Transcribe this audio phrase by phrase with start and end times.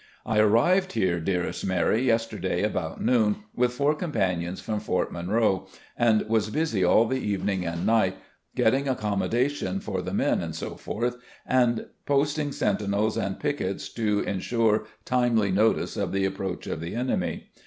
[0.25, 6.25] "I arrived here, dearest Mary, yesterday about noon, with four companies from Fort Monroe, and
[6.27, 8.17] was busy all the evening and night
[8.55, 11.13] getting accommodation for the men, etc.,
[11.45, 17.51] and posting sentinels and piquets to insure timely notice of the approach of the enemy.